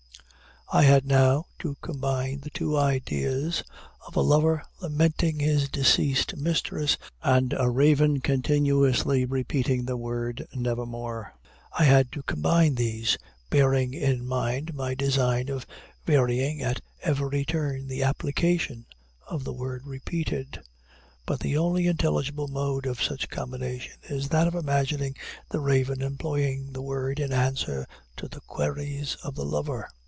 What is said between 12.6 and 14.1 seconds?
these, bearing